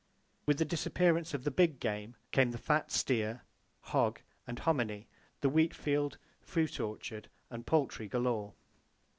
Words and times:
With 0.47 0.57
the 0.57 0.65
disappearance 0.65 1.35
of 1.35 1.43
the 1.43 1.51
big 1.51 1.79
game 1.79 2.15
came 2.31 2.49
the 2.49 2.57
fat 2.57 2.89
steer, 2.91 3.43
hog 3.81 4.19
and 4.47 4.57
hominy, 4.57 5.07
the 5.41 5.49
wheat 5.49 5.75
field, 5.75 6.17
fruit 6.41 6.79
orchard 6.79 7.29
and 7.51 7.67
poultry 7.67 8.07
galore. 8.07 8.55